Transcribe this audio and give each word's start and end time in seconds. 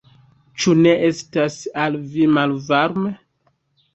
Ĉu 0.61 0.71
ne 0.85 0.93
estas 1.09 1.57
al 1.83 1.99
vi 2.15 2.25
malvarme? 2.37 3.15